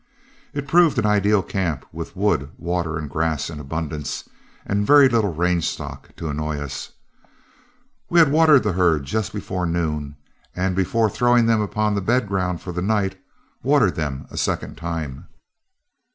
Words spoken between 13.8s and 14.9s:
them a second